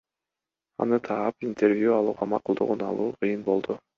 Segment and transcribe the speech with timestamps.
[0.85, 3.81] Аны таап, интервью алууга макулдугун алуу кыйын болду.